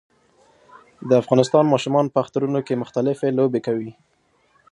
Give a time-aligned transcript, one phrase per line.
[1.09, 3.91] د افغانستان ماشومان په اخترونو کې مختلفي لوبې کوي